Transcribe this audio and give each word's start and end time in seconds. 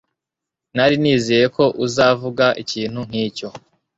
Nari 0.75 0.95
nizeye 1.03 1.45
ko 1.55 1.63
uzavuga 1.85 2.45
ikintu 2.63 2.99
nkicyo 3.07 3.47